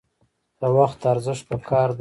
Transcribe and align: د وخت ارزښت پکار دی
د 0.59 0.61
وخت 0.77 0.99
ارزښت 1.11 1.43
پکار 1.49 1.87
دی 1.89 1.89